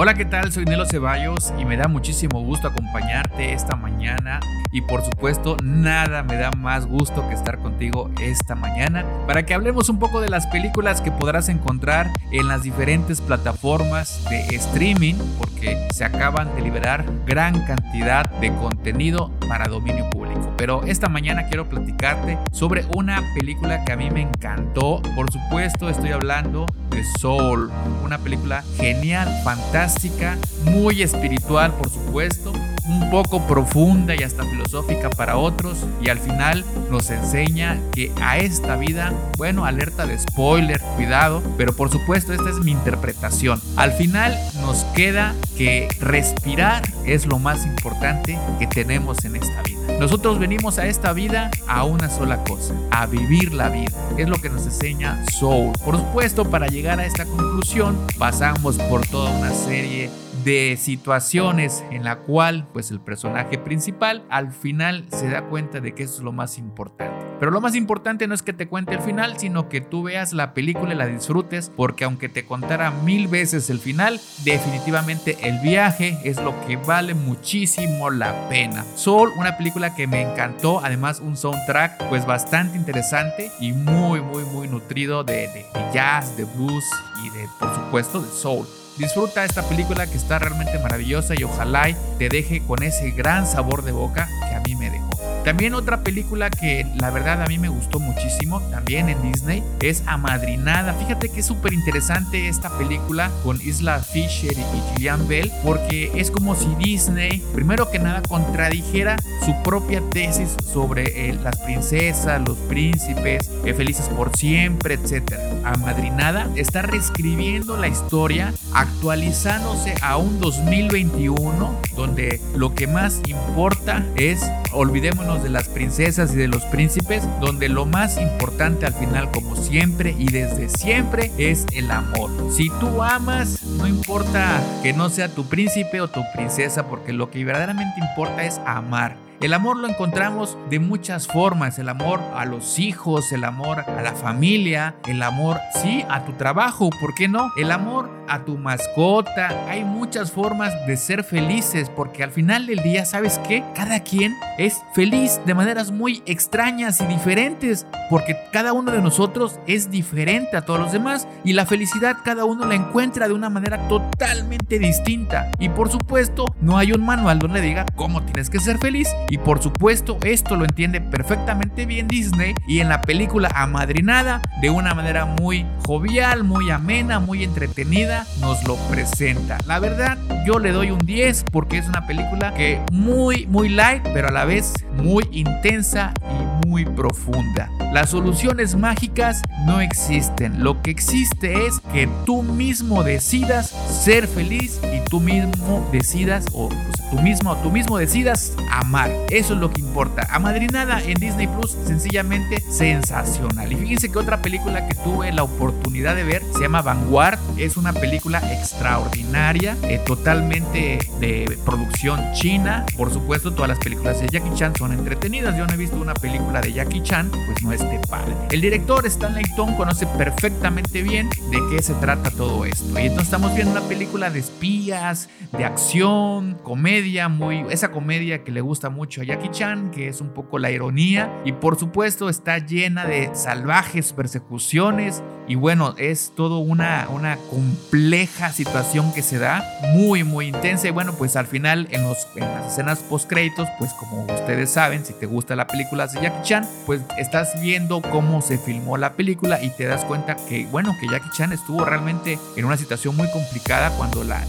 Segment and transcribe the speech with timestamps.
[0.00, 0.52] Hola, ¿qué tal?
[0.52, 4.38] Soy Nelo Ceballos y me da muchísimo gusto acompañarte esta mañana
[4.70, 9.54] y por supuesto nada me da más gusto que estar contigo esta mañana para que
[9.54, 15.16] hablemos un poco de las películas que podrás encontrar en las diferentes plataformas de streaming
[15.36, 20.52] porque se acaban de liberar gran cantidad de contenido para dominio público.
[20.56, 25.02] Pero esta mañana quiero platicarte sobre una película que a mí me encantó.
[25.14, 27.70] Por supuesto estoy hablando de Soul,
[28.04, 32.52] una película genial, fantástica, muy espiritual por supuesto,
[32.88, 38.38] un poco profunda y hasta filosófica para otros y al final nos enseña que a
[38.38, 43.60] esta vida, bueno, alerta de spoiler, cuidado, pero por supuesto esta es mi interpretación.
[43.76, 49.78] Al final nos queda que respirar es lo más importante que tenemos en esta vida.
[49.98, 53.92] Nosotros venimos a esta vida a una sola cosa, a vivir la vida.
[54.16, 55.72] Es lo que nos enseña Soul.
[55.84, 60.10] Por supuesto, para llegar a esta conclusión pasamos por toda una serie
[60.48, 65.92] de situaciones en la cual pues el personaje principal al final se da cuenta de
[65.92, 67.26] que eso es lo más importante.
[67.38, 70.32] Pero lo más importante no es que te cuente el final, sino que tú veas
[70.32, 75.58] la película y la disfrutes, porque aunque te contara mil veces el final, definitivamente el
[75.60, 78.86] viaje es lo que vale muchísimo la pena.
[78.94, 84.44] Soul, una película que me encantó, además un soundtrack pues bastante interesante y muy muy
[84.44, 86.84] muy nutrido de, de jazz, de blues
[87.22, 88.66] y de por supuesto de soul.
[88.98, 91.86] Disfruta esta película que está realmente maravillosa y ojalá
[92.18, 95.07] te deje con ese gran sabor de boca que a mí me dejó.
[95.44, 100.02] También otra película que la verdad a mí me gustó muchísimo, también en Disney, es
[100.06, 100.94] Amadrinada.
[100.94, 106.30] Fíjate que es súper interesante esta película con Isla Fisher y Gillian Bell, porque es
[106.30, 112.58] como si Disney, primero que nada, contradijera su propia tesis sobre eh, las princesas, los
[112.68, 115.34] príncipes, eh, felices por siempre, etc.
[115.64, 124.40] Amadrinada está reescribiendo la historia, actualizándose a un 2021, donde lo que más importa es,
[124.72, 129.56] olvidémonos de las princesas y de los príncipes, donde lo más importante al final, como
[129.56, 132.30] siempre y desde siempre, es el amor.
[132.52, 137.30] Si tú amas, no importa que no sea tu príncipe o tu princesa, porque lo
[137.30, 139.16] que verdaderamente importa es amar.
[139.40, 144.02] El amor lo encontramos de muchas formas, el amor a los hijos, el amor a
[144.02, 147.52] la familia, el amor, sí, a tu trabajo, ¿por qué no?
[147.56, 152.82] El amor a tu mascota, hay muchas formas de ser felices porque al final del
[152.82, 153.64] día, ¿sabes qué?
[153.74, 159.58] Cada quien es feliz de maneras muy extrañas y diferentes porque cada uno de nosotros
[159.66, 163.50] es diferente a todos los demás y la felicidad cada uno la encuentra de una
[163.50, 168.60] manera totalmente distinta y por supuesto no hay un manual donde diga cómo tienes que
[168.60, 173.50] ser feliz y por supuesto, esto lo entiende perfectamente bien Disney y en la película
[173.54, 179.58] Amadrinada, de una manera muy jovial, muy amena, muy entretenida, nos lo presenta.
[179.66, 184.02] La verdad, yo le doy un 10 porque es una película que muy, muy light,
[184.12, 187.70] pero a la vez muy intensa y muy profunda.
[187.92, 190.62] Las soluciones mágicas no existen.
[190.62, 196.68] Lo que existe es que tú mismo decidas ser feliz y tú mismo decidas, o,
[197.10, 199.10] tú mismo, tú mismo decidas amar.
[199.30, 200.26] Eso es lo que importa.
[200.30, 203.72] Amadrinada en Disney Plus, sencillamente sensacional.
[203.72, 207.38] Y fíjense que otra película que tuve la oportunidad de ver se llama Vanguard.
[207.56, 212.86] Es una película extraordinaria, eh, totalmente de producción china.
[212.96, 215.56] Por supuesto, todas las películas de Jackie Chan son entretenidas.
[215.56, 218.34] Yo no he visto una película de Jackie Chan, pues no esté padre.
[218.50, 222.84] El director Stanley Tong conoce perfectamente bien de qué se trata todo esto.
[222.98, 226.97] Y entonces estamos viendo una película de espías, de acción, comedia,
[227.30, 230.70] muy esa comedia que le gusta mucho a Jackie Chan, que es un poco la
[230.70, 237.36] ironía, y por supuesto está llena de salvajes persecuciones, y bueno, es todo una, una
[237.50, 239.64] compleja situación que se da,
[239.94, 243.68] muy, muy intensa, y bueno, pues al final en, los, en las escenas post créditos,
[243.78, 248.02] pues como ustedes saben, si te gusta la película de Jackie Chan, pues estás viendo
[248.02, 251.84] cómo se filmó la película y te das cuenta que, bueno, que Jackie Chan estuvo
[251.84, 254.44] realmente en una situación muy complicada cuando la,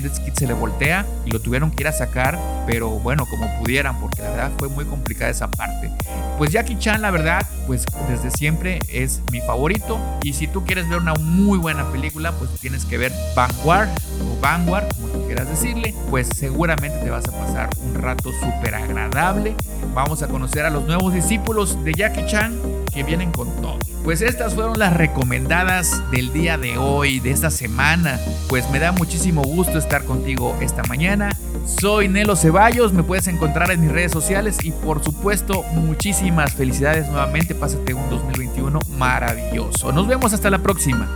[0.00, 3.46] jet ski se le voltea y lo tuvieron que ir a sacar, pero bueno, como
[3.60, 5.90] pudieran porque la verdad fue muy complicada esa parte.
[6.38, 10.00] Pues Jackie Chan, la verdad, pues desde siempre es mi favorito.
[10.22, 13.90] Y si tú quieres ver una muy buena película, pues tienes que ver Vanguard
[14.22, 15.94] o Vanguard, como quieras decirle.
[16.10, 19.54] Pues seguramente te vas a pasar un rato súper agradable.
[19.94, 22.54] Vamos a conocer a los nuevos discípulos de Jackie Chan
[22.92, 23.78] que vienen con todo.
[24.04, 28.20] Pues estas fueron las recomendadas del día de hoy, de esta semana.
[28.48, 31.30] Pues me da muchísimo gusto estar contigo esta mañana.
[31.64, 37.08] Soy Nelo Ceballos, me puedes encontrar en mis redes sociales y por supuesto muchísimas felicidades
[37.08, 37.54] nuevamente.
[37.54, 39.92] Pásate un 2021 maravilloso.
[39.92, 41.10] Nos vemos hasta la próxima.